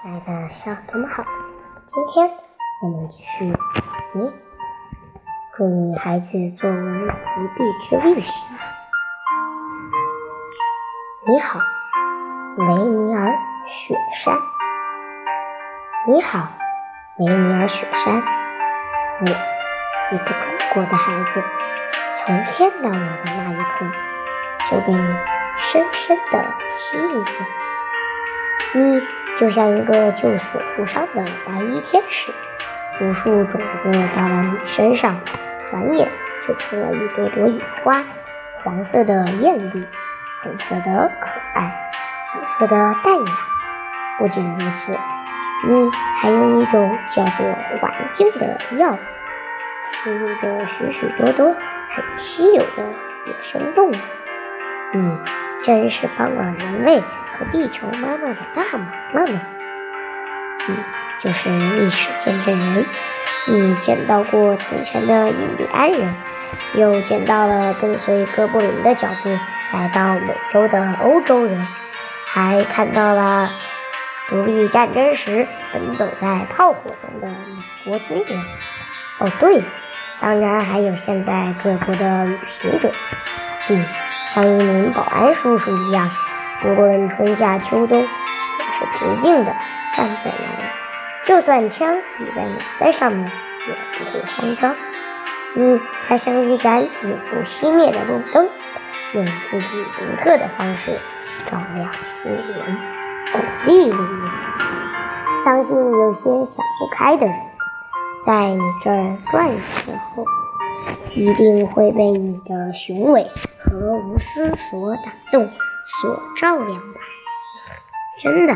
[0.00, 1.24] 亲爱的小朋友们好，
[1.88, 2.30] 今天
[2.82, 3.52] 我们继续
[4.14, 4.32] 嗯
[5.56, 8.56] 祝你孩子作文一臂之力行。
[11.26, 11.58] 你好，
[12.58, 13.36] 雷尼尔
[13.66, 14.36] 雪山。
[16.06, 16.48] 你好，
[17.16, 18.22] 雷尼尔雪山。
[19.22, 21.42] 我，一个中国的孩子，
[22.14, 23.84] 从见到你的那一刻，
[24.70, 25.16] 就被你
[25.56, 27.46] 深深的吸引了。
[28.74, 29.00] 你
[29.38, 32.32] 就像一个救死扶伤的白衣天使，
[33.00, 35.20] 无数种子到了你身上，
[35.70, 36.08] 转眼
[36.44, 38.02] 就成了一朵朵野花，
[38.64, 39.86] 黄色的艳丽，
[40.42, 41.72] 红色的可爱，
[42.24, 43.32] 紫色的淡雅。
[44.18, 44.98] 不仅如此，
[45.68, 47.46] 你还有一种叫做
[47.80, 48.98] 环境的药，
[50.04, 51.54] 孕育着许许多多
[51.90, 52.82] 很稀有的
[53.26, 53.94] 野生动物。
[54.94, 55.16] 你
[55.62, 57.00] 真是帮了人类。
[57.38, 59.40] 和地球妈妈的大忙呢！
[60.66, 60.74] 你
[61.20, 62.84] 就是历史见证人，
[63.46, 66.14] 你见到过从前的印第安人，
[66.74, 69.28] 又见到了跟随哥布林的脚步
[69.72, 71.66] 来到美洲的欧洲人，
[72.26, 73.50] 还看到了
[74.28, 78.44] 独立战争时奔走在炮火中的美国军人。
[79.20, 79.62] 哦，对，
[80.20, 82.90] 当然还有现在各国的旅行者。
[83.68, 83.84] 你
[84.26, 86.10] 像一名保安叔叔一样。
[86.60, 89.54] 不论春夏秋冬，总是平静地
[89.96, 90.70] 站在那里，
[91.24, 93.30] 就算枪抵在脑袋上面，
[93.66, 94.74] 也不会慌张。
[95.54, 98.48] 你它像一盏永不熄灭的路灯，
[99.14, 100.98] 用自己独特的方式
[101.46, 101.90] 照亮
[102.24, 102.76] 路人，
[103.32, 104.30] 鼓励你们。
[105.44, 107.36] 相信有些想不开的人，
[108.24, 110.24] 在你这儿转的时候，
[111.14, 115.48] 一定会被你的雄伟和无私所打动。
[115.88, 117.00] 所照亮吧，
[118.22, 118.54] 真的，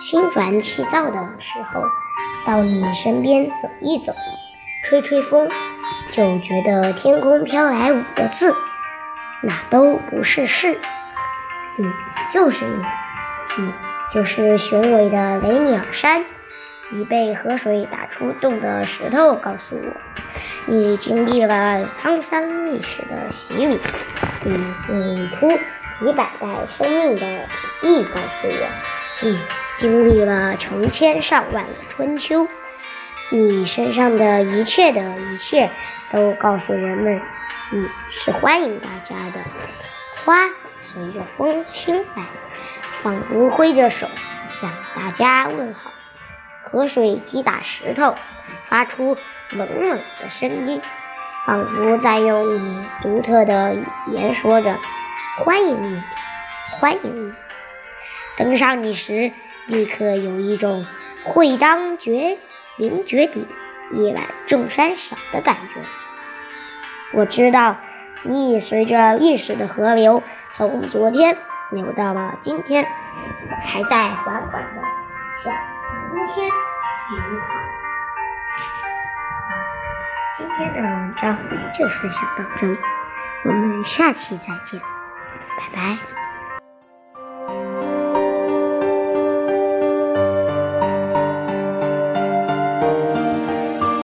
[0.00, 1.82] 心烦气躁的时候，
[2.46, 4.14] 到你身边走一走，
[4.84, 5.50] 吹吹风，
[6.12, 8.54] 就觉得天空飘来五个字，
[9.42, 10.78] 哪都不是事。
[11.76, 11.92] 你
[12.30, 12.84] 就是你，
[13.64, 13.72] 你
[14.14, 16.24] 就是雄伟的雷尼尔山。
[16.90, 19.92] 已被河水打出洞的石头告诉我，
[20.66, 23.80] 你经历了沧桑历史的洗礼。
[24.44, 24.52] 你
[24.88, 25.50] 孕育出
[25.92, 26.46] 几百代
[26.76, 27.46] 生命的
[27.80, 28.68] 土地告诉我，
[29.28, 29.38] 你
[29.74, 32.48] 经历了成千上万的春秋。
[33.30, 35.70] 你身上的一切的一切
[36.12, 37.20] 都告诉人们，
[37.70, 39.40] 你是欢迎大家的。
[40.24, 40.34] 花
[40.80, 42.22] 随着风轻摆，
[43.02, 44.06] 仿佛挥着手
[44.48, 45.90] 向大家问好。
[46.62, 48.14] 河水击打石头，
[48.68, 49.16] 发出
[49.50, 50.82] 冷冷的声音，
[51.46, 54.76] 仿佛在用你独特的语言说着
[55.40, 56.02] ：“欢迎你，
[56.78, 57.34] 欢迎你。”
[58.36, 59.32] 登上你时，
[59.66, 60.86] 立刻有一种
[61.24, 62.36] “会当绝
[62.76, 63.46] 名绝顶，
[63.92, 65.80] 一览众山小”的感觉。
[67.14, 67.76] 我知道，
[68.22, 71.38] 你已随着历史的河流，从昨天
[71.70, 72.86] 流到了今天，
[73.62, 74.82] 还在缓缓的
[75.42, 75.54] 向。
[76.12, 77.77] 今天挺好。
[80.58, 81.38] 今天的文章
[81.72, 82.76] 就分享到这里，
[83.44, 84.80] 我们下期再见，
[85.56, 85.96] 拜拜。